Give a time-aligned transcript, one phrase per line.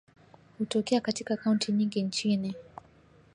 [0.57, 2.55] Hutokea katika kaunti nyingi nchini